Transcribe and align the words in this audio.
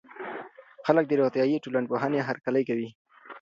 خلګ 0.85 1.05
د 1.07 1.11
روغتيائي 1.19 1.57
ټولنپوهنې 1.63 2.19
هرکلی 2.27 2.63
کوي. 2.69 2.89